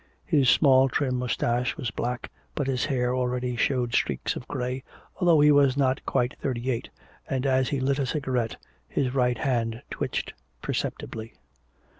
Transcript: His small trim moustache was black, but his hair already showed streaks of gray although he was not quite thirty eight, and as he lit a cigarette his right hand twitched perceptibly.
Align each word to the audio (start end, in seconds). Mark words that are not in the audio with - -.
His 0.25 0.49
small 0.49 0.89
trim 0.89 1.15
moustache 1.19 1.77
was 1.77 1.91
black, 1.91 2.31
but 2.55 2.65
his 2.65 2.85
hair 2.85 3.15
already 3.15 3.55
showed 3.55 3.93
streaks 3.93 4.35
of 4.35 4.47
gray 4.47 4.83
although 5.17 5.39
he 5.41 5.51
was 5.51 5.77
not 5.77 6.03
quite 6.07 6.35
thirty 6.39 6.71
eight, 6.71 6.89
and 7.29 7.45
as 7.45 7.69
he 7.69 7.79
lit 7.79 7.99
a 7.99 8.07
cigarette 8.07 8.57
his 8.87 9.13
right 9.13 9.37
hand 9.37 9.83
twitched 9.91 10.33
perceptibly. 10.59 11.35